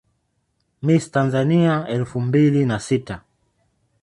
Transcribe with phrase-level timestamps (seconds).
[0.81, 3.21] Miss Tanzania elfu mbili na sita